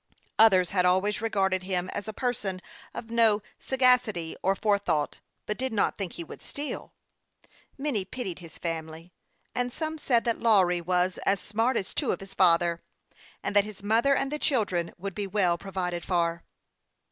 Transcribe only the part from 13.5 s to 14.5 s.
that his mother and the